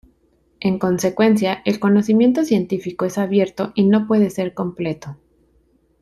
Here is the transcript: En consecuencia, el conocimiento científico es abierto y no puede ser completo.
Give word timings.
En 0.61 0.79
consecuencia, 0.79 1.61
el 1.63 1.79
conocimiento 1.79 2.43
científico 2.43 3.05
es 3.05 3.19
abierto 3.19 3.71
y 3.75 3.83
no 3.85 4.07
puede 4.07 4.31
ser 4.31 4.55
completo. 4.55 5.15